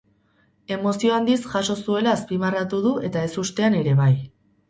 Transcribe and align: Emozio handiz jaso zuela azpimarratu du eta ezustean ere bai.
Emozio 0.75 1.11
handiz 1.17 1.35
jaso 1.51 1.75
zuela 1.83 2.15
azpimarratu 2.19 2.79
du 2.87 2.93
eta 3.09 3.23
ezustean 3.29 3.77
ere 3.83 3.93
bai. 4.01 4.11